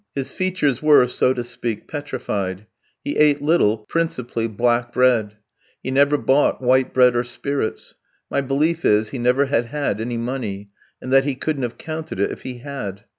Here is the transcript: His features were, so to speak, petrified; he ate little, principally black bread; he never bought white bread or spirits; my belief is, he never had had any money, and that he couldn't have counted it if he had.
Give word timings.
His 0.15 0.31
features 0.31 0.81
were, 0.81 1.05
so 1.07 1.31
to 1.31 1.43
speak, 1.43 1.87
petrified; 1.87 2.65
he 3.03 3.17
ate 3.17 3.39
little, 3.39 3.85
principally 3.87 4.47
black 4.47 4.91
bread; 4.91 5.37
he 5.83 5.91
never 5.91 6.17
bought 6.17 6.59
white 6.59 6.91
bread 6.91 7.15
or 7.15 7.23
spirits; 7.23 7.93
my 8.27 8.41
belief 8.41 8.83
is, 8.83 9.09
he 9.09 9.19
never 9.19 9.45
had 9.45 9.65
had 9.65 10.01
any 10.01 10.17
money, 10.17 10.71
and 11.03 11.13
that 11.13 11.25
he 11.25 11.35
couldn't 11.35 11.61
have 11.61 11.77
counted 11.77 12.19
it 12.19 12.31
if 12.31 12.41
he 12.41 12.57
had. 12.57 13.03